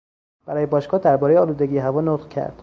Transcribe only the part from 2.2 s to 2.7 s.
کرد.